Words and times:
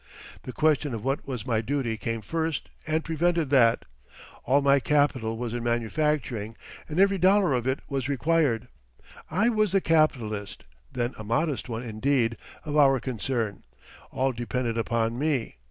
The 0.41 0.51
question 0.51 0.95
of 0.95 1.03
what 1.05 1.27
was 1.27 1.45
my 1.45 1.61
duty 1.61 1.95
came 1.95 2.21
first 2.21 2.71
and 2.87 3.03
prevented 3.05 3.51
that. 3.51 3.85
All 4.45 4.59
my 4.59 4.79
capital 4.79 5.37
was 5.37 5.53
in 5.53 5.61
manufacturing 5.61 6.55
and 6.89 6.99
every 6.99 7.19
dollar 7.19 7.53
of 7.53 7.67
it 7.67 7.81
was 7.87 8.09
required. 8.09 8.67
I 9.29 9.49
was 9.49 9.73
the 9.73 9.79
capitalist 9.81 10.63
(then 10.91 11.13
a 11.19 11.23
modest 11.23 11.69
one, 11.69 11.83
indeed) 11.83 12.37
of 12.65 12.75
our 12.77 12.99
concern. 12.99 13.61
All 14.09 14.31
depended 14.31 14.75
upon 14.75 15.19
me. 15.19 15.57